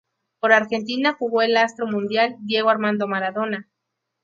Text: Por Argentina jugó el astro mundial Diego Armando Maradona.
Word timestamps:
Por 0.39 0.51
Argentina 0.51 1.13
jugó 1.13 1.43
el 1.43 1.55
astro 1.57 1.85
mundial 1.85 2.37
Diego 2.39 2.71
Armando 2.71 3.07
Maradona. 3.07 3.69